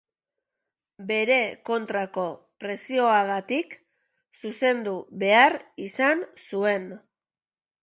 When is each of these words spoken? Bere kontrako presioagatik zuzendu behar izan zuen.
Bere 1.11 1.35
kontrako 1.69 2.23
presioagatik 2.65 3.77
zuzendu 4.41 4.97
behar 5.27 5.61
izan 5.89 6.27
zuen. 6.49 6.91